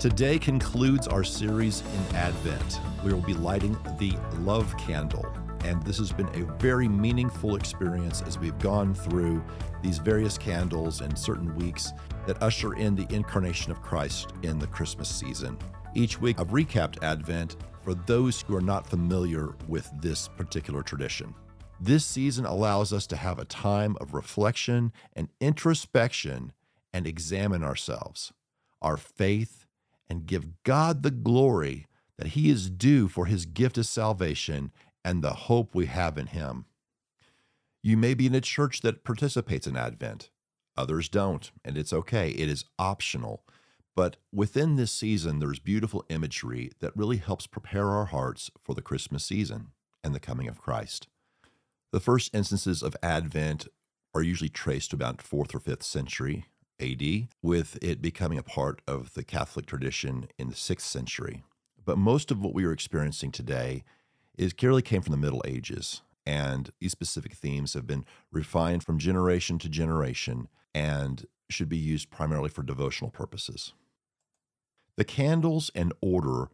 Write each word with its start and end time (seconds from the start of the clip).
Today 0.00 0.38
concludes 0.38 1.06
our 1.06 1.22
series 1.22 1.82
in 1.82 2.16
Advent. 2.16 2.80
We 3.04 3.12
will 3.12 3.20
be 3.20 3.34
lighting 3.34 3.76
the 3.98 4.16
love 4.38 4.74
candle, 4.78 5.26
and 5.62 5.82
this 5.82 5.98
has 5.98 6.10
been 6.10 6.28
a 6.28 6.50
very 6.54 6.88
meaningful 6.88 7.54
experience 7.54 8.22
as 8.22 8.38
we've 8.38 8.58
gone 8.60 8.94
through 8.94 9.44
these 9.82 9.98
various 9.98 10.38
candles 10.38 11.02
in 11.02 11.14
certain 11.14 11.54
weeks 11.54 11.92
that 12.26 12.42
usher 12.42 12.72
in 12.76 12.96
the 12.96 13.14
incarnation 13.14 13.72
of 13.72 13.82
Christ 13.82 14.32
in 14.42 14.58
the 14.58 14.66
Christmas 14.68 15.10
season. 15.14 15.58
Each 15.94 16.18
week, 16.18 16.40
I've 16.40 16.48
recapped 16.48 17.04
Advent 17.04 17.56
for 17.84 17.92
those 17.92 18.40
who 18.40 18.56
are 18.56 18.62
not 18.62 18.88
familiar 18.88 19.54
with 19.68 19.90
this 20.00 20.28
particular 20.28 20.82
tradition. 20.82 21.34
This 21.78 22.06
season 22.06 22.46
allows 22.46 22.94
us 22.94 23.06
to 23.08 23.16
have 23.16 23.38
a 23.38 23.44
time 23.44 23.98
of 24.00 24.14
reflection 24.14 24.92
and 25.12 25.28
introspection 25.40 26.54
and 26.90 27.06
examine 27.06 27.62
ourselves, 27.62 28.32
our 28.80 28.96
faith, 28.96 29.59
and 30.10 30.26
give 30.26 30.62
God 30.64 31.02
the 31.02 31.12
glory 31.12 31.86
that 32.18 32.28
He 32.28 32.50
is 32.50 32.68
due 32.68 33.08
for 33.08 33.26
His 33.26 33.46
gift 33.46 33.78
of 33.78 33.86
salvation 33.86 34.72
and 35.04 35.22
the 35.22 35.30
hope 35.30 35.74
we 35.74 35.86
have 35.86 36.18
in 36.18 36.26
Him. 36.26 36.66
You 37.82 37.96
may 37.96 38.12
be 38.12 38.26
in 38.26 38.34
a 38.34 38.42
church 38.42 38.82
that 38.82 39.04
participates 39.04 39.66
in 39.66 39.76
Advent, 39.76 40.28
others 40.76 41.08
don't, 41.08 41.50
and 41.64 41.78
it's 41.78 41.92
okay. 41.92 42.30
It 42.30 42.48
is 42.50 42.66
optional. 42.78 43.44
But 43.96 44.16
within 44.32 44.76
this 44.76 44.92
season, 44.92 45.38
there's 45.38 45.58
beautiful 45.58 46.04
imagery 46.10 46.72
that 46.80 46.96
really 46.96 47.16
helps 47.16 47.46
prepare 47.46 47.88
our 47.88 48.06
hearts 48.06 48.50
for 48.62 48.74
the 48.74 48.82
Christmas 48.82 49.24
season 49.24 49.68
and 50.04 50.14
the 50.14 50.20
coming 50.20 50.48
of 50.48 50.60
Christ. 50.60 51.06
The 51.92 52.00
first 52.00 52.34
instances 52.34 52.82
of 52.82 52.96
Advent 53.02 53.66
are 54.14 54.22
usually 54.22 54.48
traced 54.48 54.90
to 54.90 54.96
about 54.96 55.22
fourth 55.22 55.54
or 55.54 55.60
fifth 55.60 55.82
century 55.82 56.46
AD, 56.80 57.28
with 57.42 57.78
it 57.82 58.02
becoming 58.02 58.38
a 58.38 58.42
part 58.42 58.80
of 58.86 59.14
the 59.14 59.24
Catholic 59.24 59.66
tradition 59.66 60.28
in 60.38 60.48
the 60.48 60.56
sixth 60.56 60.86
century. 60.86 61.42
But 61.84 61.98
most 61.98 62.30
of 62.30 62.40
what 62.40 62.54
we 62.54 62.64
are 62.64 62.72
experiencing 62.72 63.32
today 63.32 63.84
is 64.36 64.52
clearly 64.52 64.82
came 64.82 65.02
from 65.02 65.12
the 65.12 65.18
Middle 65.18 65.42
Ages. 65.46 66.02
And 66.26 66.70
these 66.80 66.92
specific 66.92 67.34
themes 67.34 67.74
have 67.74 67.86
been 67.86 68.04
refined 68.30 68.84
from 68.84 68.98
generation 68.98 69.58
to 69.58 69.68
generation 69.68 70.48
and 70.74 71.26
should 71.48 71.68
be 71.68 71.76
used 71.76 72.10
primarily 72.10 72.48
for 72.48 72.62
devotional 72.62 73.10
purposes. 73.10 73.72
The 74.96 75.04
candles 75.04 75.70
and 75.74 75.92
order 76.00 76.50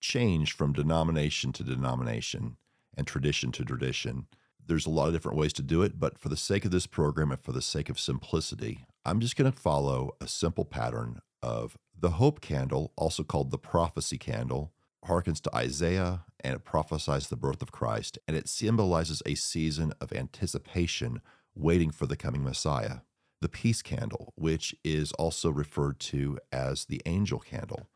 change 0.00 0.52
from 0.52 0.72
denomination 0.72 1.52
to 1.52 1.64
denomination 1.64 2.56
and 2.96 3.06
tradition 3.06 3.52
to 3.52 3.64
tradition. 3.64 4.26
There's 4.64 4.86
a 4.86 4.90
lot 4.90 5.08
of 5.08 5.12
different 5.12 5.38
ways 5.38 5.52
to 5.54 5.62
do 5.62 5.82
it, 5.82 5.98
but 5.98 6.18
for 6.18 6.28
the 6.28 6.36
sake 6.36 6.64
of 6.64 6.70
this 6.70 6.86
program 6.86 7.30
and 7.30 7.40
for 7.40 7.52
the 7.52 7.62
sake 7.62 7.90
of 7.90 7.98
simplicity, 7.98 8.86
I'm 9.04 9.20
just 9.20 9.36
going 9.36 9.50
to 9.50 9.58
follow 9.58 10.12
a 10.20 10.28
simple 10.28 10.64
pattern 10.64 11.20
of 11.42 11.76
the 11.98 12.10
hope 12.10 12.40
candle, 12.40 12.92
also 12.96 13.22
called 13.22 13.50
the 13.50 13.58
prophecy 13.58 14.18
candle, 14.18 14.72
harkens 15.04 15.40
to 15.42 15.56
Isaiah 15.56 16.24
and 16.42 16.54
it 16.54 16.64
prophesies 16.64 17.28
the 17.28 17.36
birth 17.36 17.62
of 17.62 17.72
Christ, 17.72 18.18
and 18.26 18.36
it 18.36 18.48
symbolizes 18.48 19.22
a 19.24 19.34
season 19.34 19.92
of 20.00 20.12
anticipation 20.12 21.20
waiting 21.54 21.90
for 21.90 22.06
the 22.06 22.16
coming 22.16 22.42
Messiah. 22.42 22.98
The 23.40 23.48
peace 23.48 23.82
candle, 23.82 24.32
which 24.36 24.74
is 24.84 25.12
also 25.12 25.50
referred 25.50 25.98
to 26.00 26.38
as 26.52 26.84
the 26.84 27.00
angel 27.06 27.38
candle. 27.38 27.88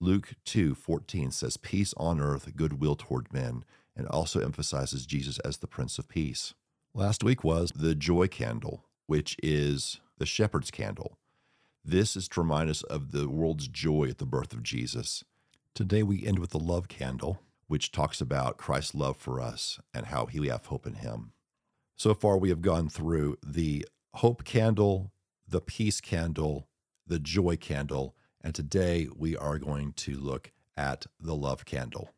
Luke 0.00 0.34
2 0.44 0.74
14 0.74 1.30
says, 1.30 1.56
Peace 1.56 1.94
on 1.96 2.20
earth, 2.20 2.54
goodwill 2.56 2.96
toward 2.96 3.32
men, 3.32 3.64
and 3.96 4.06
also 4.08 4.40
emphasizes 4.40 5.06
Jesus 5.06 5.38
as 5.40 5.58
the 5.58 5.66
Prince 5.66 5.98
of 5.98 6.08
Peace. 6.08 6.54
Last 6.94 7.22
week 7.22 7.44
was 7.44 7.70
the 7.74 7.94
joy 7.94 8.28
candle, 8.28 8.84
which 9.06 9.36
is 9.42 10.00
the 10.20 10.26
shepherd's 10.26 10.70
candle. 10.70 11.18
This 11.82 12.14
is 12.14 12.28
to 12.28 12.42
remind 12.42 12.68
us 12.68 12.82
of 12.84 13.10
the 13.10 13.28
world's 13.28 13.66
joy 13.66 14.08
at 14.10 14.18
the 14.18 14.26
birth 14.26 14.52
of 14.52 14.62
Jesus. 14.62 15.24
Today 15.74 16.02
we 16.02 16.26
end 16.26 16.38
with 16.38 16.50
the 16.50 16.58
love 16.58 16.88
candle, 16.88 17.40
which 17.68 17.90
talks 17.90 18.20
about 18.20 18.58
Christ's 18.58 18.94
love 18.94 19.16
for 19.16 19.40
us 19.40 19.80
and 19.94 20.06
how 20.06 20.28
we 20.32 20.48
have 20.48 20.66
hope 20.66 20.86
in 20.86 20.96
him. 20.96 21.32
So 21.96 22.12
far, 22.12 22.36
we 22.36 22.50
have 22.50 22.60
gone 22.60 22.90
through 22.90 23.38
the 23.44 23.86
hope 24.16 24.44
candle, 24.44 25.10
the 25.48 25.62
peace 25.62 26.02
candle, 26.02 26.68
the 27.06 27.18
joy 27.18 27.56
candle, 27.56 28.14
and 28.42 28.54
today 28.54 29.08
we 29.16 29.36
are 29.36 29.58
going 29.58 29.94
to 29.94 30.16
look 30.18 30.52
at 30.76 31.06
the 31.18 31.34
love 31.34 31.64
candle. 31.64 32.10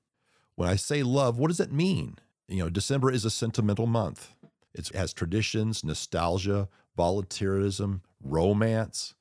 When 0.56 0.68
I 0.68 0.74
say 0.74 1.04
love, 1.04 1.38
what 1.38 1.48
does 1.48 1.60
it 1.60 1.72
mean? 1.72 2.16
You 2.48 2.64
know, 2.64 2.68
December 2.68 3.12
is 3.12 3.24
a 3.24 3.30
sentimental 3.30 3.86
month. 3.86 4.34
It 4.74 4.88
has 4.88 5.12
traditions, 5.12 5.84
nostalgia, 5.84 6.68
volunteerism, 6.96 8.00
romance. 8.22 9.14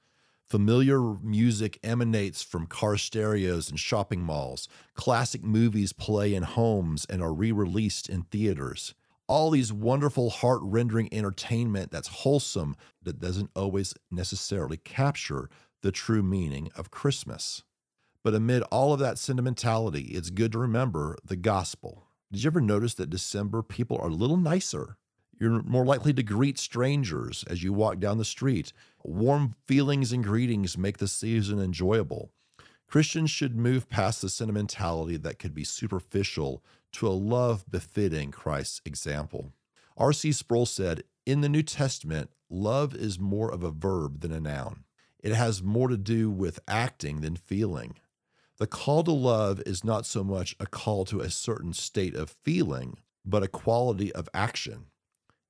Familiar 0.45 0.99
music 1.23 1.79
emanates 1.81 2.43
from 2.43 2.67
car 2.67 2.97
stereos 2.97 3.69
and 3.69 3.79
shopping 3.79 4.21
malls. 4.21 4.67
Classic 4.95 5.41
movies 5.41 5.93
play 5.93 6.33
in 6.33 6.43
homes 6.43 7.05
and 7.09 7.21
are 7.21 7.33
re 7.33 7.53
released 7.53 8.09
in 8.09 8.23
theaters. 8.23 8.93
All 9.27 9.49
these 9.49 9.71
wonderful, 9.71 10.29
heart 10.29 10.59
rendering 10.61 11.07
entertainment 11.13 11.89
that's 11.89 12.09
wholesome, 12.09 12.75
that 13.01 13.19
doesn't 13.19 13.51
always 13.55 13.93
necessarily 14.11 14.75
capture 14.75 15.49
the 15.81 15.91
true 15.91 16.21
meaning 16.21 16.69
of 16.75 16.91
Christmas. 16.91 17.63
But 18.23 18.35
amid 18.35 18.63
all 18.63 18.91
of 18.91 18.99
that 18.99 19.17
sentimentality, 19.17 20.11
it's 20.11 20.29
good 20.29 20.51
to 20.51 20.59
remember 20.59 21.17
the 21.23 21.37
gospel. 21.37 22.07
Did 22.31 22.43
you 22.43 22.49
ever 22.49 22.61
notice 22.61 22.93
that 22.95 23.09
December 23.09 23.63
people 23.63 23.97
are 23.97 24.09
a 24.09 24.13
little 24.13 24.37
nicer? 24.37 24.97
You're 25.41 25.63
more 25.63 25.85
likely 25.85 26.13
to 26.13 26.22
greet 26.22 26.59
strangers 26.59 27.44
as 27.50 27.63
you 27.63 27.74
walk 27.74 27.97
down 27.97 28.19
the 28.19 28.24
street. 28.24 28.74
Warm 29.03 29.56
feelings 29.66 30.12
and 30.12 30.24
greetings 30.24 30.78
make 30.78 31.00
the 31.00 31.07
season 31.07 31.59
enjoyable. 31.59 32.29
Christians 32.88 33.31
should 33.31 33.56
move 33.56 33.90
past 33.90 34.22
the 34.22 34.29
sentimentality 34.29 35.18
that 35.18 35.40
could 35.40 35.56
be 35.56 35.63
superficial 35.63 36.63
to 36.91 37.07
a 37.07 37.09
love 37.09 37.66
befitting 37.68 38.29
Christ's 38.29 38.81
example. 38.85 39.52
R.C. 39.97 40.31
Sproul 40.31 40.68
said, 40.68 41.06
In 41.25 41.41
the 41.41 41.50
New 41.50 41.63
Testament, 41.63 42.29
love 42.47 42.94
is 42.94 43.19
more 43.19 43.52
of 43.52 43.63
a 43.63 43.72
verb 43.72 44.19
than 44.19 44.31
a 44.31 44.40
noun. 44.40 44.84
It 45.23 45.34
has 45.34 45.63
more 45.63 45.88
to 45.88 45.97
do 45.97 46.29
with 46.29 46.59
acting 46.68 47.22
than 47.22 47.35
feeling. 47.35 47.96
The 48.59 48.68
call 48.68 49.03
to 49.06 49.12
love 49.12 49.59
is 49.66 49.84
not 49.84 50.06
so 50.06 50.23
much 50.23 50.56
a 50.59 50.68
call 50.68 51.03
to 51.06 51.22
a 51.22 51.31
certain 51.31 51.73
state 51.73 52.13
of 52.13 52.29
feeling, 52.44 52.97
but 53.25 53.41
a 53.41 53.47
quality 53.47 54.13
of 54.13 54.29
action. 54.35 54.85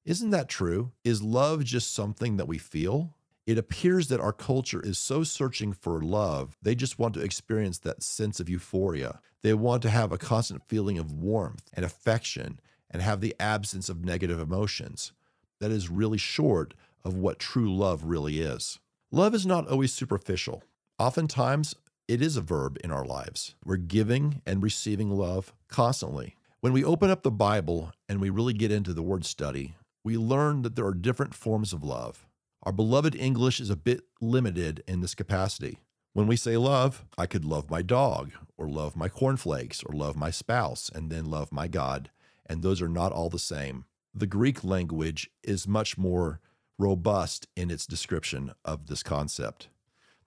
Isn't 0.04 0.32
that 0.32 0.50
true? 0.50 0.92
Is 1.04 1.22
love 1.22 1.64
just 1.64 1.94
something 1.94 2.38
that 2.38 2.48
we 2.48 2.58
feel? 2.58 3.14
It 3.46 3.60
appears 3.60 4.08
that 4.08 4.20
our 4.20 4.34
culture 4.34 4.82
is 4.82 4.98
so 4.98 5.24
searching 5.24 5.74
for 5.74 6.02
love, 6.02 6.58
they 6.62 6.74
just 6.74 6.98
want 6.98 7.14
to 7.16 7.22
experience 7.22 7.78
that 7.80 8.02
sense 8.02 8.40
of 8.40 8.50
euphoria. 8.50 9.20
They 9.44 9.54
want 9.54 9.82
to 9.84 9.90
have 9.90 10.12
a 10.12 10.18
constant 10.18 10.64
feeling 10.68 10.98
of 10.98 11.12
warmth 11.12 11.70
and 11.74 11.86
affection 11.86 12.60
and 12.90 13.02
have 13.02 13.22
the 13.22 13.36
absence 13.40 13.90
of 13.90 14.04
negative 14.04 14.40
emotions. 14.40 15.12
That 15.60 15.72
is 15.72 15.90
really 15.90 16.18
short 16.18 16.74
of 17.04 17.16
what 17.16 17.40
true 17.40 17.76
love 17.76 18.04
really 18.04 18.42
is. 18.42 18.80
Love 19.12 19.36
is 19.36 19.46
not 19.46 19.68
always 19.68 19.94
superficial. 19.94 20.64
Oftentimes, 20.98 21.76
it 22.08 22.22
is 22.22 22.38
a 22.38 22.42
verb 22.42 22.78
in 22.84 22.92
our 22.92 23.06
lives. 23.06 23.56
We're 23.64 23.78
giving 23.78 24.42
and 24.46 24.64
receiving 24.64 25.12
love 25.12 25.54
constantly. 25.68 26.36
When 26.60 26.74
we 26.74 26.84
open 26.84 27.10
up 27.10 27.24
the 27.24 27.32
Bible 27.32 27.92
and 28.08 28.22
we 28.22 28.30
really 28.30 28.54
get 28.54 28.72
into 28.72 28.94
the 28.94 29.02
word 29.02 29.26
study, 29.26 29.76
we 30.04 30.18
learn 30.18 30.62
that 30.64 30.76
there 30.76 30.86
are 30.86 30.94
different 30.94 31.34
forms 31.34 31.74
of 31.74 31.84
love. 31.84 32.28
Our 32.64 32.72
beloved 32.72 33.16
English 33.16 33.60
is 33.60 33.70
a 33.70 33.76
bit 33.76 34.02
limited 34.20 34.84
in 34.88 35.02
this 35.02 35.16
capacity. 35.16 35.80
When 36.14 36.28
we 36.28 36.36
say 36.36 36.58
love, 36.58 37.06
I 37.18 37.26
could 37.26 37.46
love 37.46 37.70
my 37.70 37.82
dog, 37.82 38.32
or 38.58 38.68
love 38.68 38.96
my 38.96 39.08
cornflakes, 39.08 39.82
or 39.84 39.96
love 39.96 40.16
my 40.16 40.30
spouse, 40.30 40.90
and 40.94 41.10
then 41.10 41.26
love 41.26 41.52
my 41.52 41.68
God. 41.68 42.10
And 42.46 42.62
those 42.62 42.82
are 42.82 42.90
not 42.90 43.12
all 43.12 43.30
the 43.30 43.40
same. 43.40 43.86
The 44.14 44.28
Greek 44.28 44.64
language 44.64 45.30
is 45.42 45.68
much 45.68 45.98
more 45.98 46.42
robust 46.78 47.48
in 47.56 47.72
its 47.72 47.86
description 47.86 48.52
of 48.66 48.88
this 48.88 49.04
concept. 49.04 49.70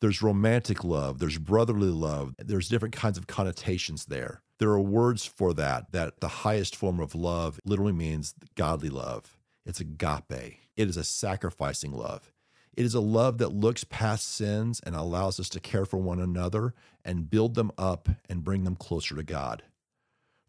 There's 0.00 0.22
romantic 0.22 0.84
love, 0.84 1.18
there's 1.18 1.38
brotherly 1.38 1.88
love, 1.88 2.34
there's 2.38 2.68
different 2.68 2.94
kinds 2.94 3.18
of 3.18 3.26
connotations 3.26 4.06
there. 4.06 4.42
There 4.58 4.70
are 4.70 4.80
words 4.80 5.26
for 5.26 5.52
that, 5.54 5.92
that 5.92 6.20
the 6.20 6.28
highest 6.28 6.76
form 6.76 7.00
of 7.00 7.14
love 7.14 7.60
literally 7.64 7.92
means 7.92 8.34
godly 8.54 8.88
love. 8.88 9.33
It's 9.64 9.80
agape. 9.80 10.60
It 10.76 10.88
is 10.88 10.96
a 10.96 11.04
sacrificing 11.04 11.92
love. 11.92 12.32
It 12.76 12.84
is 12.84 12.94
a 12.94 13.00
love 13.00 13.38
that 13.38 13.54
looks 13.54 13.84
past 13.84 14.28
sins 14.34 14.80
and 14.84 14.96
allows 14.96 15.38
us 15.38 15.48
to 15.50 15.60
care 15.60 15.84
for 15.84 15.98
one 15.98 16.20
another 16.20 16.74
and 17.04 17.30
build 17.30 17.54
them 17.54 17.70
up 17.78 18.08
and 18.28 18.42
bring 18.42 18.64
them 18.64 18.74
closer 18.74 19.14
to 19.14 19.22
God. 19.22 19.62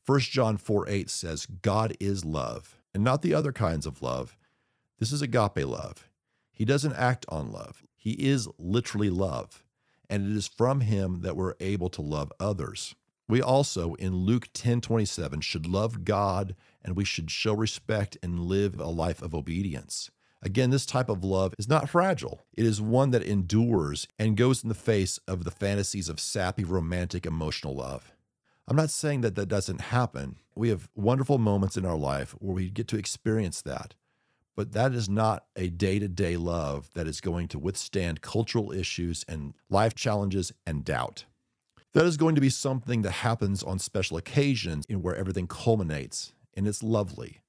1 0.06 0.20
John 0.22 0.58
4 0.58 0.90
8 0.90 1.10
says, 1.10 1.46
God 1.46 1.96
is 2.00 2.26
love, 2.26 2.78
and 2.94 3.04
not 3.04 3.22
the 3.22 3.34
other 3.34 3.52
kinds 3.52 3.86
of 3.86 4.02
love. 4.02 4.38
This 5.00 5.12
is 5.12 5.22
agape 5.22 5.66
love. 5.66 6.10
He 6.52 6.66
doesn't 6.66 6.94
act 6.94 7.26
on 7.30 7.52
love, 7.52 7.84
He 7.96 8.12
is 8.12 8.48
literally 8.58 9.10
love, 9.10 9.64
and 10.10 10.30
it 10.30 10.36
is 10.36 10.48
from 10.48 10.82
Him 10.82 11.22
that 11.22 11.36
we're 11.36 11.56
able 11.60 11.90
to 11.90 12.02
love 12.02 12.32
others. 12.40 12.96
We 13.28 13.42
also, 13.42 13.96
in 13.96 14.16
Luke 14.16 14.50
10 14.54 14.82
27, 14.82 15.42
should 15.42 15.68
love 15.68 16.06
God 16.06 16.56
and 16.86 16.96
we 16.96 17.04
should 17.04 17.30
show 17.30 17.54
respect 17.54 18.18
and 18.24 18.40
live 18.40 18.80
a 18.80 18.86
life 18.86 19.22
of 19.22 19.36
obedience. 19.36 20.12
Again, 20.42 20.70
this 20.70 20.86
type 20.86 21.10
of 21.10 21.24
love 21.24 21.56
is 21.58 21.68
not 21.68 21.90
fragile. 21.90 22.46
It 22.54 22.66
is 22.66 22.80
one 22.80 23.10
that 23.12 23.24
endures 23.24 24.08
and 24.20 24.38
goes 24.38 24.62
in 24.62 24.70
the 24.70 24.76
face 24.76 25.20
of 25.28 25.44
the 25.44 25.52
fantasies 25.52 26.08
of 26.08 26.20
sappy, 26.20 26.64
romantic, 26.64 27.26
emotional 27.26 27.76
love. 27.76 28.14
I'm 28.68 28.76
not 28.76 28.92
saying 28.92 29.22
that 29.22 29.36
that 29.36 29.48
doesn't 29.48 29.82
happen. 29.82 30.38
We 30.56 30.70
have 30.70 30.88
wonderful 30.96 31.40
moments 31.40 31.78
in 31.78 31.86
our 31.86 31.98
life 31.98 32.32
where 32.40 32.54
we 32.54 32.70
get 32.70 32.88
to 32.90 32.98
experience 32.98 33.62
that. 33.64 33.96
But 34.56 34.72
that 34.74 34.94
is 34.94 35.10
not 35.10 35.46
a 35.56 35.70
day 35.70 36.00
to 36.00 36.08
day 36.08 36.38
love 36.38 36.90
that 36.94 37.08
is 37.08 37.22
going 37.22 37.48
to 37.50 37.60
withstand 37.60 38.22
cultural 38.22 38.72
issues 38.72 39.26
and 39.28 39.54
life 39.70 39.96
challenges 39.96 40.52
and 40.66 40.86
doubt. 40.86 41.26
That 41.94 42.06
is 42.06 42.18
going 42.18 42.36
to 42.36 42.42
be 42.42 42.50
something 42.50 43.02
that 43.02 43.12
happens 43.12 43.64
on 43.64 43.80
special 43.80 44.18
occasions 44.18 44.86
in 44.88 45.02
where 45.02 45.16
everything 45.16 45.48
culminates, 45.48 46.34
and 46.56 46.68
it's 46.68 46.84
lovely. 46.84 47.42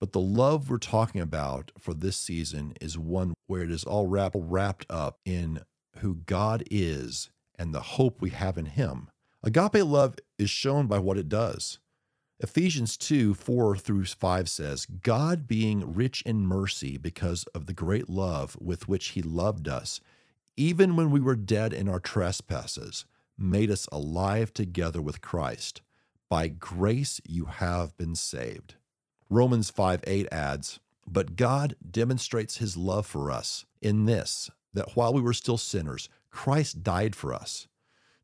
But 0.00 0.12
the 0.12 0.20
love 0.20 0.70
we're 0.70 0.78
talking 0.78 1.20
about 1.20 1.72
for 1.78 1.92
this 1.92 2.16
season 2.16 2.74
is 2.80 2.96
one 2.96 3.34
where 3.46 3.62
it 3.62 3.70
is 3.70 3.84
all 3.84 4.06
wrapped, 4.06 4.36
wrapped 4.38 4.86
up 4.88 5.18
in 5.24 5.60
who 5.98 6.16
God 6.26 6.62
is 6.70 7.30
and 7.58 7.74
the 7.74 7.80
hope 7.80 8.20
we 8.20 8.30
have 8.30 8.56
in 8.56 8.66
Him. 8.66 9.08
Agape 9.42 9.84
love 9.84 10.16
is 10.38 10.50
shown 10.50 10.86
by 10.86 10.98
what 10.98 11.18
it 11.18 11.28
does. 11.28 11.78
Ephesians 12.40 12.96
2 12.96 13.34
4 13.34 13.76
through 13.76 14.04
5 14.04 14.48
says, 14.48 14.86
God 14.86 15.48
being 15.48 15.92
rich 15.92 16.22
in 16.22 16.46
mercy 16.46 16.96
because 16.96 17.44
of 17.54 17.66
the 17.66 17.72
great 17.72 18.08
love 18.08 18.56
with 18.60 18.86
which 18.86 19.08
He 19.08 19.22
loved 19.22 19.66
us, 19.66 20.00
even 20.56 20.94
when 20.94 21.10
we 21.10 21.18
were 21.18 21.36
dead 21.36 21.72
in 21.72 21.88
our 21.88 21.98
trespasses, 21.98 23.06
made 23.36 23.70
us 23.70 23.88
alive 23.90 24.52
together 24.52 25.02
with 25.02 25.20
Christ. 25.20 25.82
By 26.30 26.48
grace 26.48 27.22
you 27.26 27.46
have 27.46 27.96
been 27.96 28.14
saved. 28.14 28.74
Romans 29.30 29.70
5 29.70 30.04
8 30.06 30.28
adds, 30.30 30.78
But 31.06 31.36
God 31.36 31.74
demonstrates 31.90 32.58
his 32.58 32.76
love 32.76 33.06
for 33.06 33.30
us 33.30 33.64
in 33.80 34.04
this, 34.04 34.50
that 34.74 34.94
while 34.94 35.14
we 35.14 35.22
were 35.22 35.32
still 35.32 35.56
sinners, 35.56 36.10
Christ 36.30 36.82
died 36.82 37.16
for 37.16 37.32
us. 37.32 37.66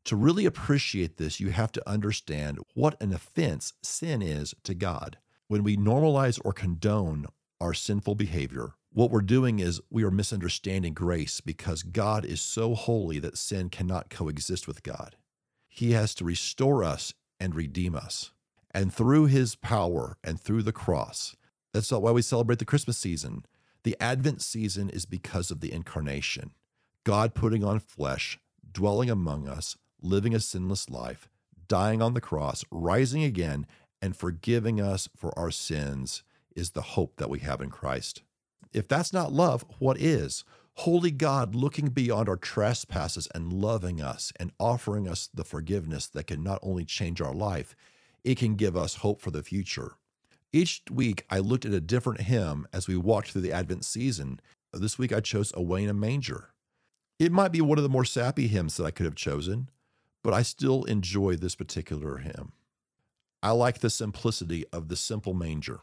To 0.05 0.15
really 0.15 0.45
appreciate 0.45 1.17
this, 1.17 1.39
you 1.39 1.49
have 1.49 1.71
to 1.71 1.89
understand 1.89 2.59
what 2.75 3.01
an 3.01 3.11
offense 3.11 3.73
sin 3.81 4.21
is 4.21 4.53
to 4.63 4.75
God. 4.75 5.17
When 5.47 5.63
we 5.63 5.75
normalize 5.75 6.39
or 6.45 6.53
condone 6.53 7.25
our 7.59 7.73
sinful 7.73 8.13
behavior, 8.13 8.73
what 8.93 9.09
we're 9.09 9.21
doing 9.21 9.57
is 9.57 9.81
we 9.89 10.03
are 10.03 10.11
misunderstanding 10.11 10.93
grace 10.93 11.41
because 11.41 11.81
God 11.81 12.23
is 12.23 12.39
so 12.39 12.75
holy 12.75 13.17
that 13.19 13.37
sin 13.37 13.69
cannot 13.69 14.11
coexist 14.11 14.67
with 14.67 14.83
God. 14.83 15.15
He 15.67 15.93
has 15.93 16.13
to 16.15 16.23
restore 16.23 16.83
us 16.83 17.15
and 17.39 17.55
redeem 17.55 17.95
us. 17.95 18.31
And 18.71 18.93
through 18.93 19.27
his 19.27 19.55
power 19.55 20.17
and 20.23 20.39
through 20.39 20.63
the 20.63 20.73
cross, 20.73 21.35
that's 21.73 21.91
why 21.91 22.11
we 22.11 22.21
celebrate 22.21 22.59
the 22.59 22.65
Christmas 22.65 22.97
season. 22.97 23.45
The 23.83 23.95
Advent 23.99 24.41
season 24.41 24.89
is 24.89 25.05
because 25.05 25.51
of 25.51 25.59
the 25.59 25.71
incarnation 25.71 26.51
God 27.03 27.35
putting 27.35 27.63
on 27.63 27.79
flesh, 27.79 28.39
dwelling 28.71 29.09
among 29.09 29.47
us, 29.47 29.77
living 30.01 30.33
a 30.33 30.39
sinless 30.39 30.89
life, 30.89 31.29
dying 31.67 32.01
on 32.01 32.13
the 32.13 32.21
cross, 32.21 32.65
rising 32.71 33.23
again, 33.23 33.67
and 34.01 34.15
forgiving 34.15 34.81
us 34.81 35.07
for 35.15 35.37
our 35.37 35.51
sins 35.51 36.23
is 36.55 36.71
the 36.71 36.81
hope 36.81 37.17
that 37.17 37.29
we 37.29 37.39
have 37.39 37.61
in 37.61 37.69
Christ. 37.69 38.23
If 38.73 38.87
that's 38.87 39.13
not 39.13 39.31
love, 39.31 39.63
what 39.79 39.99
is? 39.99 40.43
Holy 40.79 41.11
God 41.11 41.55
looking 41.55 41.87
beyond 41.87 42.27
our 42.27 42.35
trespasses 42.35 43.29
and 43.33 43.53
loving 43.53 44.01
us 44.01 44.33
and 44.37 44.51
offering 44.59 45.07
us 45.07 45.29
the 45.33 45.45
forgiveness 45.45 46.05
that 46.07 46.27
can 46.27 46.43
not 46.43 46.59
only 46.61 46.83
change 46.83 47.21
our 47.21 47.33
life, 47.33 47.75
it 48.25 48.37
can 48.37 48.55
give 48.55 48.75
us 48.75 48.95
hope 48.95 49.21
for 49.21 49.31
the 49.31 49.41
future. 49.41 49.93
Each 50.51 50.81
week, 50.91 51.25
I 51.29 51.39
looked 51.39 51.65
at 51.65 51.73
a 51.73 51.79
different 51.79 52.21
hymn 52.21 52.67
as 52.73 52.87
we 52.87 52.97
walked 52.97 53.31
through 53.31 53.41
the 53.41 53.53
Advent 53.53 53.85
season. 53.85 54.41
This 54.73 54.99
week, 54.99 55.13
I 55.13 55.21
chose 55.21 55.53
Away 55.55 55.83
in 55.83 55.89
a 55.89 55.93
Manger. 55.93 56.49
It 57.19 57.31
might 57.31 57.53
be 57.53 57.61
one 57.61 57.77
of 57.77 57.83
the 57.83 57.89
more 57.89 58.05
sappy 58.05 58.47
hymns 58.47 58.75
that 58.75 58.83
I 58.85 58.91
could 58.91 59.05
have 59.05 59.15
chosen, 59.15 59.69
but 60.23 60.33
I 60.33 60.41
still 60.41 60.83
enjoy 60.83 61.37
this 61.37 61.55
particular 61.55 62.17
hymn. 62.17 62.51
I 63.41 63.51
like 63.51 63.79
the 63.79 63.89
simplicity 63.89 64.65
of 64.73 64.89
the 64.89 64.95
simple 64.97 65.33
manger. 65.33 65.79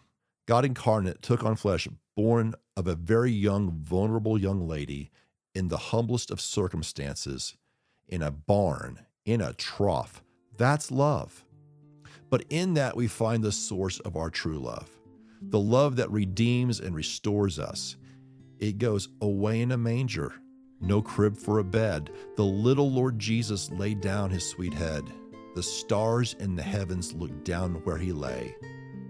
God 0.46 0.64
incarnate 0.64 1.22
took 1.22 1.44
on 1.44 1.56
flesh, 1.56 1.88
born 2.16 2.54
of 2.76 2.86
a 2.86 2.94
very 2.94 3.30
young, 3.30 3.70
vulnerable 3.70 4.38
young 4.38 4.66
lady 4.66 5.10
in 5.54 5.68
the 5.68 5.76
humblest 5.76 6.30
of 6.30 6.40
circumstances, 6.40 7.56
in 8.08 8.22
a 8.22 8.30
barn, 8.30 9.00
in 9.24 9.40
a 9.40 9.52
trough. 9.52 10.22
That's 10.56 10.90
love. 10.90 11.44
But 12.30 12.44
in 12.50 12.74
that, 12.74 12.96
we 12.96 13.08
find 13.08 13.42
the 13.42 13.52
source 13.52 14.00
of 14.00 14.16
our 14.16 14.30
true 14.30 14.58
love, 14.58 14.88
the 15.40 15.60
love 15.60 15.96
that 15.96 16.10
redeems 16.10 16.80
and 16.80 16.94
restores 16.94 17.58
us. 17.58 17.96
It 18.58 18.78
goes 18.78 19.08
away 19.20 19.60
in 19.60 19.72
a 19.72 19.76
manger, 19.76 20.32
no 20.80 21.02
crib 21.02 21.36
for 21.36 21.58
a 21.58 21.64
bed. 21.64 22.10
The 22.36 22.44
little 22.44 22.90
Lord 22.90 23.18
Jesus 23.18 23.70
laid 23.70 24.00
down 24.00 24.30
his 24.30 24.48
sweet 24.48 24.74
head. 24.74 25.04
The 25.54 25.62
stars 25.62 26.34
in 26.40 26.56
the 26.56 26.62
heavens 26.62 27.12
looked 27.12 27.44
down 27.44 27.74
where 27.84 27.98
he 27.98 28.12
lay. 28.12 28.54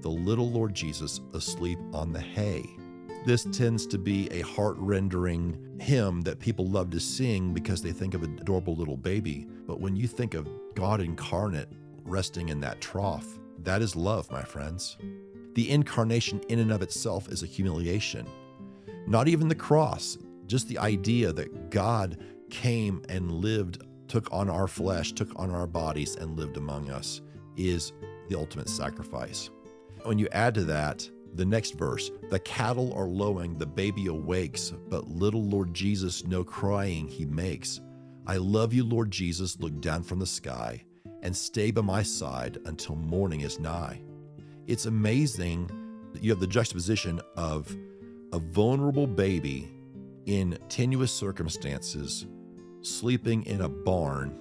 The 0.02 0.10
little 0.10 0.50
Lord 0.50 0.74
Jesus 0.74 1.20
asleep 1.32 1.78
on 1.92 2.12
the 2.12 2.20
hay. 2.20 2.68
This 3.24 3.46
tends 3.52 3.86
to 3.86 3.98
be 3.98 4.28
a 4.32 4.40
heart 4.40 4.76
rendering 4.78 5.78
hymn 5.80 6.22
that 6.22 6.40
people 6.40 6.66
love 6.66 6.90
to 6.90 7.00
sing 7.00 7.54
because 7.54 7.80
they 7.80 7.92
think 7.92 8.14
of 8.14 8.24
an 8.24 8.36
adorable 8.40 8.74
little 8.74 8.96
baby. 8.96 9.46
But 9.66 9.80
when 9.80 9.94
you 9.94 10.08
think 10.08 10.34
of 10.34 10.48
God 10.74 11.00
incarnate 11.00 11.68
resting 12.04 12.48
in 12.48 12.60
that 12.60 12.80
trough. 12.80 13.38
That 13.58 13.82
is 13.82 13.94
love, 13.94 14.30
my 14.30 14.42
friends. 14.42 14.96
The 15.54 15.70
incarnation, 15.70 16.40
in 16.48 16.58
and 16.58 16.72
of 16.72 16.82
itself, 16.82 17.28
is 17.28 17.42
a 17.42 17.46
humiliation. 17.46 18.26
Not 19.06 19.28
even 19.28 19.48
the 19.48 19.54
cross, 19.54 20.18
just 20.46 20.68
the 20.68 20.78
idea 20.78 21.32
that 21.32 21.70
God 21.70 22.18
came 22.50 23.02
and 23.08 23.30
lived, 23.30 23.82
took 24.08 24.32
on 24.32 24.50
our 24.50 24.66
flesh, 24.66 25.12
took 25.12 25.30
on 25.36 25.50
our 25.50 25.66
bodies, 25.66 26.16
and 26.16 26.36
lived 26.36 26.56
among 26.56 26.90
us 26.90 27.20
is 27.56 27.92
the 28.28 28.36
ultimate 28.36 28.68
sacrifice. 28.68 29.50
When 30.04 30.18
you 30.18 30.28
add 30.32 30.54
to 30.54 30.64
that, 30.64 31.08
the 31.34 31.44
next 31.44 31.78
verse, 31.78 32.10
the 32.28 32.38
cattle 32.40 32.92
are 32.94 33.06
lowing, 33.06 33.56
the 33.56 33.66
baby 33.66 34.06
awakes, 34.06 34.72
but 34.88 35.08
little 35.08 35.44
Lord 35.44 35.72
Jesus 35.72 36.26
no 36.26 36.44
crying 36.44 37.08
he 37.08 37.24
makes. 37.24 37.80
I 38.26 38.36
love 38.36 38.72
you, 38.72 38.84
Lord 38.84 39.10
Jesus, 39.10 39.58
look 39.58 39.80
down 39.80 40.02
from 40.02 40.18
the 40.18 40.26
sky 40.26 40.84
and 41.22 41.36
stay 41.36 41.70
by 41.70 41.82
my 41.82 42.02
side 42.02 42.58
until 42.66 42.96
morning 42.96 43.40
is 43.40 43.58
nigh. 43.58 44.02
It's 44.66 44.86
amazing 44.86 45.70
that 46.12 46.22
you 46.22 46.30
have 46.30 46.40
the 46.40 46.46
juxtaposition 46.46 47.20
of 47.36 47.74
a 48.32 48.38
vulnerable 48.38 49.06
baby 49.06 49.70
in 50.26 50.58
tenuous 50.68 51.12
circumstances, 51.12 52.26
sleeping 52.80 53.44
in 53.44 53.62
a 53.62 53.68
barn, 53.68 54.38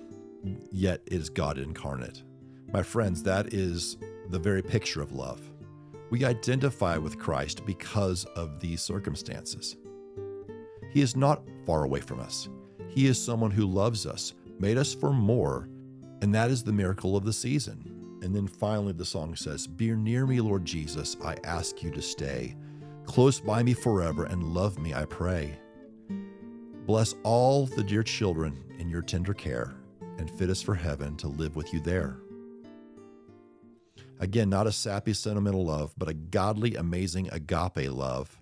yet 0.72 1.02
is 1.08 1.30
God 1.30 1.58
incarnate. 1.58 2.24
My 2.72 2.84
friends, 2.84 3.24
that 3.24 3.54
is 3.54 3.98
the 4.30 4.40
very 4.40 4.62
picture 4.62 5.02
of 5.02 5.12
love. 5.12 5.51
We 6.12 6.26
identify 6.26 6.98
with 6.98 7.18
Christ 7.18 7.66
because 7.66 8.26
of 8.36 8.60
these 8.60 8.82
circumstances. 8.82 9.78
He 10.92 11.02
is 11.02 11.16
not 11.16 11.48
far 11.66 11.86
away 11.86 12.02
from 12.02 12.20
us. 12.20 12.50
He 12.90 13.08
is 13.08 13.20
someone 13.20 13.50
who 13.50 13.66
loves 13.66 14.06
us, 14.06 14.34
made 14.60 14.78
us 14.78 14.94
for 14.94 15.14
more, 15.14 15.70
and 16.22 16.36
that 16.36 16.52
is 16.52 16.64
the 16.64 16.74
miracle 16.74 17.16
of 17.16 17.24
the 17.24 17.32
season. 17.32 18.20
And 18.22 18.36
then 18.36 18.46
finally, 18.46 18.92
the 18.92 19.06
song 19.06 19.38
says, 19.38 19.68
Be 19.68 19.92
near 19.92 20.28
me, 20.28 20.42
Lord 20.42 20.66
Jesus, 20.66 21.16
I 21.24 21.38
ask 21.46 21.82
you 21.82 21.90
to 21.92 22.02
stay. 22.02 22.58
Close 23.06 23.40
by 23.40 23.64
me 23.64 23.74
forever 23.74 24.26
and 24.26 24.44
love 24.44 24.78
me, 24.80 24.94
I 24.94 25.06
pray. 25.06 25.58
Bless 26.86 27.16
all 27.24 27.68
the 27.68 27.84
dear 27.84 28.04
children 28.04 28.62
in 28.80 28.90
your 28.90 29.02
tender 29.02 29.34
care 29.34 29.76
and 30.18 30.30
fit 30.30 30.50
us 30.50 30.62
for 30.62 30.76
heaven 30.76 31.16
to 31.18 31.30
live 31.30 31.56
with 31.56 31.74
you 31.74 31.80
there. 31.80 32.18
Again, 34.22 34.52
not 34.52 34.68
a 34.68 34.72
sappy, 34.72 35.14
sentimental 35.14 35.66
love, 35.66 35.96
but 35.98 36.08
a 36.08 36.14
godly, 36.14 36.76
amazing 36.76 37.28
agape 37.32 37.92
love 37.92 38.40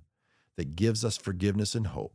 that 0.57 0.75
gives 0.75 1.05
us 1.05 1.15
forgiveness 1.15 1.73
and 1.73 1.87
hope. 1.87 2.13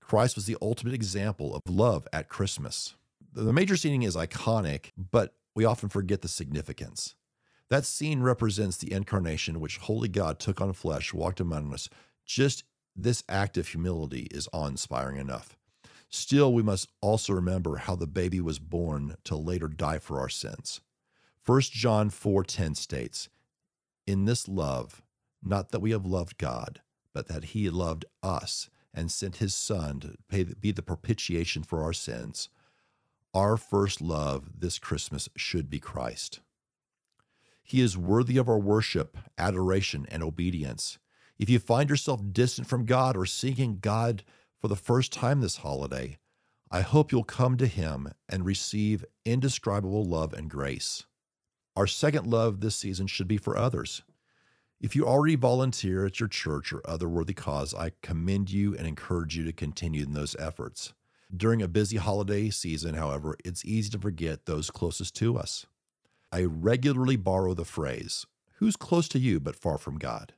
Christ 0.00 0.36
was 0.36 0.46
the 0.46 0.56
ultimate 0.62 0.94
example 0.94 1.52
of 1.52 1.62
love 1.68 2.06
at 2.12 2.28
Christmas. 2.28 2.94
The 3.32 3.52
major 3.52 3.76
scene 3.76 4.04
is 4.04 4.14
iconic, 4.14 4.92
but 4.96 5.34
we 5.52 5.64
often 5.64 5.88
forget 5.88 6.22
the 6.22 6.28
significance. 6.28 7.16
That 7.70 7.86
scene 7.86 8.22
represents 8.22 8.76
the 8.76 8.92
incarnation, 8.92 9.58
which 9.58 9.78
holy 9.78 10.08
God 10.08 10.38
took 10.38 10.60
on 10.60 10.72
flesh, 10.72 11.12
walked 11.12 11.40
among 11.40 11.74
us, 11.74 11.88
just 12.24 12.62
this 12.94 13.24
act 13.28 13.56
of 13.56 13.66
humility 13.66 14.28
is 14.30 14.48
awe 14.52 14.66
inspiring 14.66 15.16
enough. 15.16 15.56
Still, 16.08 16.52
we 16.52 16.62
must 16.62 16.88
also 17.00 17.32
remember 17.32 17.78
how 17.78 17.96
the 17.96 18.06
baby 18.06 18.40
was 18.40 18.60
born 18.60 19.16
to 19.24 19.34
later 19.34 19.66
die 19.66 19.98
for 19.98 20.20
our 20.20 20.28
sins. 20.28 20.80
1 21.44 21.60
John 21.72 22.08
4:10 22.08 22.74
states, 22.76 23.28
"In 24.06 24.26
this 24.26 24.46
love, 24.46 25.02
not 25.42 25.70
that 25.70 25.80
we 25.80 25.90
have 25.90 26.06
loved 26.06 26.38
God, 26.38 26.82
but 27.12 27.26
that 27.26 27.46
he 27.46 27.68
loved 27.68 28.04
us 28.22 28.70
and 28.94 29.10
sent 29.10 29.36
his 29.36 29.54
son 29.54 30.00
to 30.00 30.16
pay, 30.28 30.44
be 30.44 30.70
the 30.70 30.82
propitiation 30.82 31.64
for 31.64 31.82
our 31.82 31.92
sins." 31.92 32.48
Our 33.34 33.56
first 33.56 34.00
love 34.00 34.60
this 34.60 34.78
Christmas 34.78 35.28
should 35.34 35.68
be 35.68 35.80
Christ. 35.80 36.40
He 37.64 37.80
is 37.80 37.96
worthy 37.96 38.36
of 38.36 38.48
our 38.48 38.58
worship, 38.58 39.16
adoration, 39.38 40.06
and 40.10 40.22
obedience. 40.22 40.98
If 41.38 41.48
you 41.48 41.58
find 41.58 41.88
yourself 41.88 42.20
distant 42.32 42.68
from 42.68 42.84
God 42.84 43.16
or 43.16 43.26
seeking 43.26 43.78
God 43.78 44.22
for 44.58 44.68
the 44.68 44.76
first 44.76 45.12
time 45.12 45.40
this 45.40 45.56
holiday, 45.56 46.18
I 46.70 46.82
hope 46.82 47.10
you'll 47.10 47.24
come 47.24 47.56
to 47.56 47.66
Him 47.66 48.12
and 48.28 48.44
receive 48.44 49.04
indescribable 49.24 50.04
love 50.04 50.32
and 50.34 50.48
grace. 50.48 51.04
Our 51.74 51.86
second 51.86 52.26
love 52.26 52.60
this 52.60 52.76
season 52.76 53.06
should 53.06 53.28
be 53.28 53.38
for 53.38 53.56
others. 53.56 54.02
If 54.78 54.94
you 54.94 55.06
already 55.06 55.36
volunteer 55.36 56.04
at 56.04 56.20
your 56.20 56.28
church 56.28 56.72
or 56.72 56.82
other 56.84 57.08
worthy 57.08 57.32
cause, 57.32 57.72
I 57.72 57.92
commend 58.02 58.50
you 58.50 58.76
and 58.76 58.86
encourage 58.86 59.36
you 59.36 59.44
to 59.44 59.52
continue 59.52 60.02
in 60.02 60.12
those 60.12 60.36
efforts. 60.38 60.92
During 61.34 61.62
a 61.62 61.68
busy 61.68 61.96
holiday 61.96 62.50
season, 62.50 62.94
however, 62.94 63.36
it's 63.42 63.64
easy 63.64 63.88
to 63.90 63.98
forget 63.98 64.44
those 64.44 64.70
closest 64.70 65.16
to 65.16 65.38
us. 65.38 65.64
I 66.30 66.44
regularly 66.44 67.16
borrow 67.16 67.54
the 67.54 67.64
phrase, 67.64 68.26
Who's 68.56 68.76
close 68.76 69.08
to 69.08 69.18
you 69.18 69.40
but 69.40 69.56
far 69.56 69.78
from 69.78 69.98
God? 69.98 70.34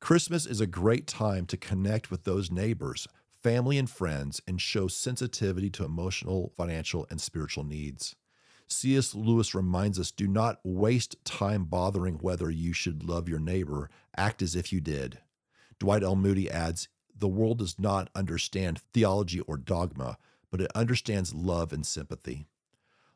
Christmas 0.00 0.46
is 0.46 0.60
a 0.60 0.66
great 0.66 1.08
time 1.08 1.44
to 1.46 1.56
connect 1.56 2.10
with 2.10 2.22
those 2.22 2.50
neighbors, 2.50 3.08
family, 3.42 3.76
and 3.76 3.90
friends 3.90 4.40
and 4.46 4.60
show 4.60 4.86
sensitivity 4.86 5.68
to 5.70 5.84
emotional, 5.84 6.52
financial, 6.56 7.06
and 7.10 7.20
spiritual 7.20 7.64
needs. 7.64 8.14
C.S. 8.68 9.14
Lewis 9.14 9.54
reminds 9.54 9.98
us 9.98 10.10
do 10.10 10.28
not 10.28 10.60
waste 10.62 11.16
time 11.24 11.64
bothering 11.64 12.16
whether 12.16 12.50
you 12.50 12.72
should 12.72 13.08
love 13.08 13.28
your 13.28 13.38
neighbor, 13.38 13.90
act 14.16 14.42
as 14.42 14.54
if 14.54 14.72
you 14.72 14.80
did. 14.80 15.18
Dwight 15.78 16.02
L. 16.02 16.16
Moody 16.16 16.50
adds, 16.50 16.88
The 17.16 17.28
world 17.28 17.58
does 17.58 17.78
not 17.78 18.10
understand 18.14 18.80
theology 18.92 19.40
or 19.40 19.56
dogma, 19.56 20.18
but 20.50 20.60
it 20.60 20.70
understands 20.74 21.34
love 21.34 21.72
and 21.72 21.86
sympathy. 21.86 22.46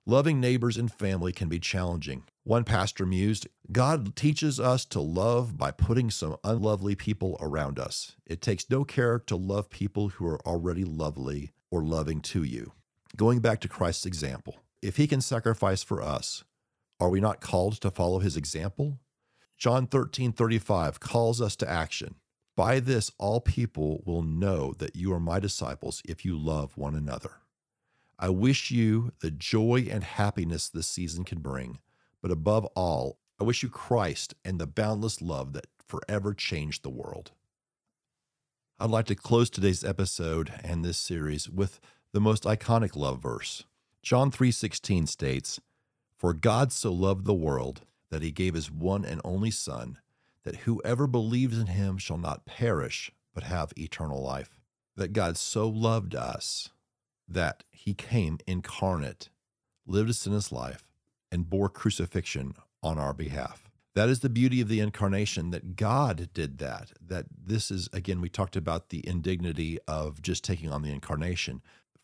Loving 0.04 0.40
neighbors 0.40 0.76
and 0.76 0.90
family 0.90 1.32
can 1.32 1.48
be 1.48 1.60
challenging. 1.60 2.24
One 2.42 2.64
pastor 2.64 3.06
mused 3.06 3.46
God 3.70 4.16
teaches 4.16 4.58
us 4.58 4.84
to 4.86 5.00
love 5.00 5.56
by 5.56 5.70
putting 5.70 6.10
some 6.10 6.36
unlovely 6.42 6.96
people 6.96 7.38
around 7.40 7.78
us. 7.78 8.16
It 8.26 8.42
takes 8.42 8.68
no 8.68 8.84
care 8.84 9.20
to 9.20 9.36
love 9.36 9.70
people 9.70 10.08
who 10.08 10.26
are 10.26 10.40
already 10.44 10.82
lovely 10.82 11.52
or 11.70 11.84
loving 11.84 12.20
to 12.22 12.42
you. 12.42 12.72
Going 13.16 13.38
back 13.38 13.60
to 13.60 13.68
Christ's 13.68 14.04
example, 14.06 14.56
if 14.82 14.96
he 14.96 15.06
can 15.06 15.20
sacrifice 15.20 15.82
for 15.82 16.02
us, 16.02 16.44
are 17.00 17.08
we 17.08 17.20
not 17.20 17.40
called 17.40 17.80
to 17.80 17.90
follow 17.90 18.18
his 18.18 18.36
example? 18.36 18.98
John 19.56 19.86
13 19.86 20.32
35 20.32 21.00
calls 21.00 21.40
us 21.40 21.56
to 21.56 21.70
action. 21.70 22.16
By 22.56 22.80
this, 22.80 23.10
all 23.18 23.40
people 23.40 24.02
will 24.04 24.22
know 24.22 24.74
that 24.78 24.96
you 24.96 25.12
are 25.14 25.20
my 25.20 25.38
disciples 25.38 26.02
if 26.04 26.24
you 26.24 26.36
love 26.36 26.76
one 26.76 26.94
another. 26.94 27.30
I 28.18 28.28
wish 28.28 28.70
you 28.70 29.12
the 29.20 29.30
joy 29.30 29.86
and 29.90 30.04
happiness 30.04 30.68
this 30.68 30.86
season 30.86 31.24
can 31.24 31.38
bring, 31.38 31.78
but 32.20 32.30
above 32.30 32.66
all, 32.76 33.18
I 33.40 33.44
wish 33.44 33.62
you 33.62 33.68
Christ 33.68 34.34
and 34.44 34.60
the 34.60 34.66
boundless 34.66 35.22
love 35.22 35.54
that 35.54 35.66
forever 35.86 36.34
changed 36.34 36.82
the 36.82 36.90
world. 36.90 37.32
I'd 38.78 38.90
like 38.90 39.06
to 39.06 39.14
close 39.14 39.48
today's 39.48 39.84
episode 39.84 40.52
and 40.62 40.84
this 40.84 40.98
series 40.98 41.48
with 41.48 41.80
the 42.12 42.20
most 42.20 42.44
iconic 42.44 42.96
love 42.96 43.22
verse. 43.22 43.64
John 44.02 44.30
3:16 44.30 45.06
states, 45.06 45.60
"For 46.16 46.34
God 46.34 46.72
so 46.72 46.92
loved 46.92 47.24
the 47.24 47.34
world 47.34 47.86
that 48.10 48.22
he 48.22 48.32
gave 48.32 48.54
his 48.54 48.70
one 48.70 49.04
and 49.04 49.20
only 49.24 49.50
son, 49.50 49.98
that 50.42 50.60
whoever 50.60 51.06
believes 51.06 51.56
in 51.56 51.68
him 51.68 51.98
shall 51.98 52.18
not 52.18 52.44
perish 52.44 53.12
but 53.32 53.44
have 53.44 53.72
eternal 53.76 54.20
life." 54.20 54.58
That 54.96 55.12
God 55.12 55.36
so 55.36 55.68
loved 55.68 56.14
us 56.14 56.70
that 57.28 57.64
he 57.70 57.94
came 57.94 58.38
incarnate, 58.46 59.30
lived 59.86 60.10
a 60.10 60.14
sinless 60.14 60.52
life, 60.52 60.86
and 61.30 61.48
bore 61.48 61.70
crucifixion 61.70 62.54
on 62.82 62.98
our 62.98 63.14
behalf. 63.14 63.70
That 63.94 64.08
is 64.08 64.20
the 64.20 64.28
beauty 64.28 64.60
of 64.60 64.68
the 64.68 64.80
incarnation 64.80 65.50
that 65.50 65.76
God 65.76 66.30
did 66.34 66.58
that. 66.58 66.92
That 67.00 67.26
this 67.30 67.70
is, 67.70 67.88
again, 67.92 68.20
we 68.20 68.28
talked 68.28 68.56
about 68.56 68.88
the 68.88 69.06
indignity 69.06 69.78
of 69.86 70.20
just 70.22 70.44
taking 70.44 70.70
on 70.70 70.82
the 70.82 70.90
incarnation. 70.90 71.62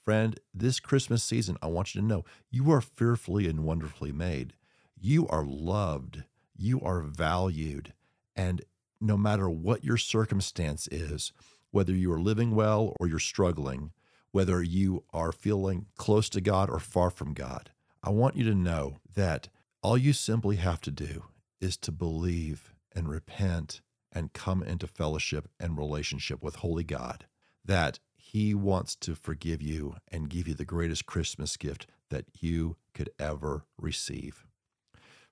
Friend, 0.08 0.40
this 0.54 0.80
Christmas 0.80 1.22
season, 1.22 1.58
I 1.60 1.66
want 1.66 1.94
you 1.94 2.00
to 2.00 2.06
know 2.06 2.24
you 2.50 2.70
are 2.70 2.80
fearfully 2.80 3.46
and 3.46 3.62
wonderfully 3.62 4.10
made. 4.10 4.54
You 4.98 5.28
are 5.28 5.44
loved. 5.44 6.24
You 6.56 6.80
are 6.80 7.02
valued. 7.02 7.92
And 8.34 8.62
no 9.02 9.18
matter 9.18 9.50
what 9.50 9.84
your 9.84 9.98
circumstance 9.98 10.88
is, 10.90 11.34
whether 11.72 11.92
you 11.92 12.10
are 12.10 12.18
living 12.18 12.54
well 12.54 12.96
or 12.98 13.06
you're 13.06 13.18
struggling, 13.18 13.92
whether 14.30 14.62
you 14.62 15.04
are 15.12 15.30
feeling 15.30 15.88
close 15.98 16.30
to 16.30 16.40
God 16.40 16.70
or 16.70 16.78
far 16.78 17.10
from 17.10 17.34
God. 17.34 17.68
I 18.02 18.08
want 18.08 18.34
you 18.34 18.44
to 18.44 18.54
know 18.54 18.96
that 19.14 19.50
all 19.82 19.98
you 19.98 20.14
simply 20.14 20.56
have 20.56 20.80
to 20.80 20.90
do 20.90 21.24
is 21.60 21.76
to 21.76 21.92
believe 21.92 22.72
and 22.96 23.10
repent 23.10 23.82
and 24.10 24.32
come 24.32 24.62
into 24.62 24.86
fellowship 24.86 25.50
and 25.60 25.76
relationship 25.76 26.42
with 26.42 26.56
Holy 26.56 26.82
God, 26.82 27.26
that 27.62 27.98
He 28.30 28.52
wants 28.52 28.94
to 28.96 29.14
forgive 29.14 29.62
you 29.62 29.94
and 30.12 30.28
give 30.28 30.46
you 30.46 30.52
the 30.52 30.66
greatest 30.66 31.06
Christmas 31.06 31.56
gift 31.56 31.86
that 32.10 32.26
you 32.38 32.76
could 32.92 33.08
ever 33.18 33.64
receive. 33.80 34.44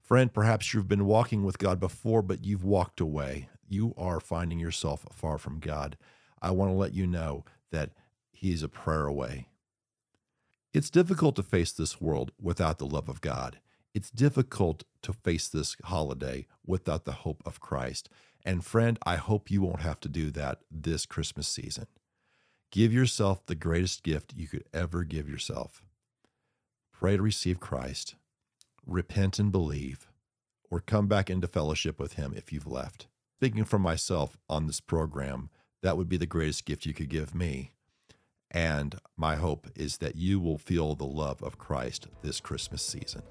Friend, 0.00 0.32
perhaps 0.32 0.72
you've 0.72 0.88
been 0.88 1.04
walking 1.04 1.44
with 1.44 1.58
God 1.58 1.78
before, 1.78 2.22
but 2.22 2.42
you've 2.42 2.64
walked 2.64 2.98
away. 2.98 3.50
You 3.68 3.92
are 3.98 4.18
finding 4.18 4.58
yourself 4.58 5.04
far 5.12 5.36
from 5.36 5.60
God. 5.60 5.98
I 6.40 6.52
want 6.52 6.70
to 6.70 6.74
let 6.74 6.94
you 6.94 7.06
know 7.06 7.44
that 7.70 7.90
He's 8.32 8.62
a 8.62 8.68
prayer 8.68 9.06
away. 9.06 9.48
It's 10.72 10.88
difficult 10.88 11.36
to 11.36 11.42
face 11.42 11.72
this 11.72 12.00
world 12.00 12.32
without 12.40 12.78
the 12.78 12.86
love 12.86 13.10
of 13.10 13.20
God. 13.20 13.58
It's 13.92 14.10
difficult 14.10 14.84
to 15.02 15.12
face 15.12 15.48
this 15.48 15.76
holiday 15.84 16.46
without 16.64 17.04
the 17.04 17.12
hope 17.12 17.42
of 17.44 17.60
Christ. 17.60 18.08
And 18.42 18.64
friend, 18.64 18.98
I 19.04 19.16
hope 19.16 19.50
you 19.50 19.60
won't 19.60 19.82
have 19.82 20.00
to 20.00 20.08
do 20.08 20.30
that 20.30 20.60
this 20.70 21.04
Christmas 21.04 21.46
season. 21.46 21.88
Give 22.70 22.92
yourself 22.92 23.46
the 23.46 23.54
greatest 23.54 24.02
gift 24.02 24.34
you 24.36 24.48
could 24.48 24.64
ever 24.74 25.04
give 25.04 25.28
yourself. 25.28 25.82
Pray 26.92 27.16
to 27.16 27.22
receive 27.22 27.60
Christ, 27.60 28.16
repent 28.86 29.38
and 29.38 29.52
believe, 29.52 30.08
or 30.70 30.80
come 30.80 31.06
back 31.06 31.30
into 31.30 31.46
fellowship 31.46 31.98
with 31.98 32.14
Him 32.14 32.34
if 32.36 32.52
you've 32.52 32.66
left. 32.66 33.06
Speaking 33.38 33.64
for 33.64 33.78
myself 33.78 34.36
on 34.48 34.66
this 34.66 34.80
program, 34.80 35.50
that 35.82 35.96
would 35.96 36.08
be 36.08 36.16
the 36.16 36.26
greatest 36.26 36.64
gift 36.64 36.86
you 36.86 36.94
could 36.94 37.08
give 37.08 37.34
me. 37.34 37.72
And 38.50 38.98
my 39.16 39.36
hope 39.36 39.68
is 39.74 39.98
that 39.98 40.16
you 40.16 40.40
will 40.40 40.58
feel 40.58 40.94
the 40.94 41.04
love 41.04 41.42
of 41.42 41.58
Christ 41.58 42.08
this 42.22 42.40
Christmas 42.40 42.82
season. 42.82 43.22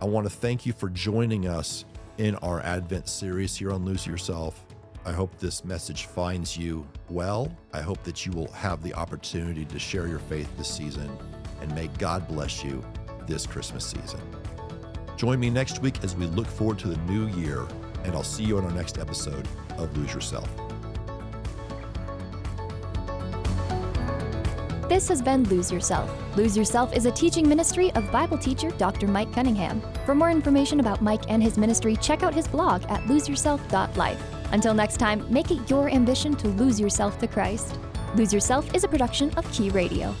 I 0.00 0.04
want 0.04 0.26
to 0.26 0.30
thank 0.30 0.64
you 0.64 0.72
for 0.72 0.88
joining 0.88 1.48
us 1.48 1.84
in 2.18 2.36
our 2.36 2.60
Advent 2.60 3.08
series 3.08 3.56
here 3.56 3.72
on 3.72 3.84
Lose 3.84 4.06
Yourself. 4.06 4.64
I 5.08 5.12
hope 5.12 5.38
this 5.38 5.64
message 5.64 6.04
finds 6.04 6.54
you 6.54 6.86
well. 7.08 7.50
I 7.72 7.80
hope 7.80 8.02
that 8.02 8.26
you 8.26 8.32
will 8.32 8.52
have 8.52 8.82
the 8.82 8.92
opportunity 8.92 9.64
to 9.64 9.78
share 9.78 10.06
your 10.06 10.18
faith 10.18 10.54
this 10.58 10.68
season, 10.68 11.10
and 11.62 11.74
may 11.74 11.86
God 11.96 12.28
bless 12.28 12.62
you 12.62 12.84
this 13.26 13.46
Christmas 13.46 13.86
season. 13.86 14.20
Join 15.16 15.40
me 15.40 15.48
next 15.48 15.80
week 15.80 16.04
as 16.04 16.14
we 16.14 16.26
look 16.26 16.46
forward 16.46 16.78
to 16.80 16.88
the 16.88 16.98
new 17.10 17.26
year, 17.40 17.66
and 18.04 18.12
I'll 18.12 18.22
see 18.22 18.44
you 18.44 18.58
on 18.58 18.66
our 18.66 18.70
next 18.72 18.98
episode 18.98 19.48
of 19.78 19.96
Lose 19.96 20.12
Yourself. 20.12 20.46
This 24.90 25.08
has 25.08 25.22
been 25.22 25.44
Lose 25.44 25.72
Yourself. 25.72 26.10
Lose 26.36 26.54
Yourself 26.54 26.94
is 26.94 27.06
a 27.06 27.10
teaching 27.10 27.48
ministry 27.48 27.90
of 27.92 28.12
Bible 28.12 28.36
teacher 28.36 28.70
Dr. 28.72 29.08
Mike 29.08 29.32
Cunningham. 29.32 29.80
For 30.04 30.14
more 30.14 30.30
information 30.30 30.80
about 30.80 31.00
Mike 31.00 31.22
and 31.30 31.42
his 31.42 31.56
ministry, 31.56 31.96
check 31.96 32.22
out 32.22 32.34
his 32.34 32.46
blog 32.46 32.82
at 32.90 33.02
loseyourself.life. 33.04 34.37
Until 34.52 34.74
next 34.74 34.96
time, 34.96 35.24
make 35.32 35.50
it 35.50 35.68
your 35.70 35.88
ambition 35.90 36.34
to 36.36 36.48
lose 36.48 36.80
yourself 36.80 37.18
to 37.18 37.26
Christ. 37.26 37.78
Lose 38.14 38.32
Yourself 38.32 38.74
is 38.74 38.84
a 38.84 38.88
production 38.88 39.30
of 39.34 39.50
Key 39.52 39.70
Radio. 39.70 40.14